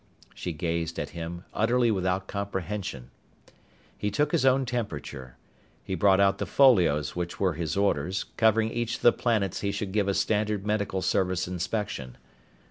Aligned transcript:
She 0.33 0.51
gazed 0.51 0.97
at 0.97 1.11
him 1.11 1.43
utterly 1.53 1.91
without 1.91 2.25
comprehension. 2.27 3.11
He 3.95 4.09
took 4.09 4.31
his 4.31 4.47
own 4.47 4.65
temperature. 4.65 5.37
He 5.83 5.93
brought 5.93 6.19
out 6.19 6.39
the 6.39 6.47
folios 6.47 7.15
which 7.15 7.39
were 7.39 7.53
his 7.53 7.77
orders, 7.77 8.25
covering 8.35 8.71
each 8.71 8.95
of 8.95 9.01
the 9.03 9.13
planets 9.13 9.61
he 9.61 9.71
should 9.71 9.91
give 9.91 10.07
a 10.07 10.15
standard 10.15 10.65
Medical 10.65 11.03
Service 11.03 11.47
inspection. 11.47 12.17